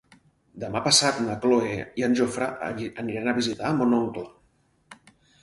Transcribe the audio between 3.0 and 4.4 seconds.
aniran a visitar mon oncle.